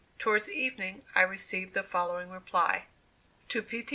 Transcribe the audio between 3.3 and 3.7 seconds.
"TO